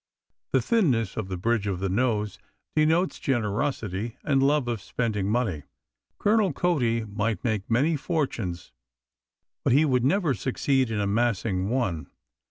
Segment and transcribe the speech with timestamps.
[0.51, 2.39] The thinness of the bridge of the nose
[2.75, 5.61] denotes generosity and love of spending money.
[6.17, 8.71] Colonel Cody might make many fortunes,
[9.63, 12.09] but he would never succeed in amassing one.